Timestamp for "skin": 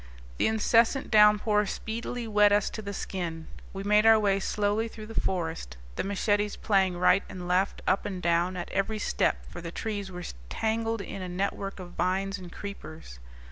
2.91-3.47